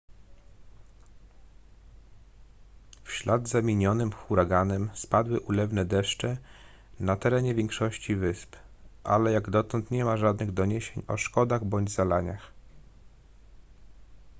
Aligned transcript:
w 3.03 3.11
ślad 3.11 3.49
za 3.49 3.61
minionym 3.61 4.11
huraganem 4.11 4.89
spadły 4.95 5.39
ulewne 5.39 5.85
deszcze 5.85 6.37
na 6.99 7.15
terenie 7.15 7.55
większości 7.55 8.15
wysp 8.15 8.55
ale 9.03 9.31
jak 9.31 9.49
dotąd 9.49 9.91
nie 9.91 10.05
ma 10.05 10.17
żadnych 10.17 10.51
doniesień 10.51 11.03
o 11.07 11.17
szkodach 11.17 11.65
bądź 11.65 11.91
zalaniach 11.91 12.51